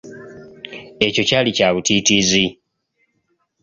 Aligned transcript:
Ekyo 1.05 1.23
kyali 1.29 1.51
kya 1.57 1.67
butiitiizi! 1.73 2.45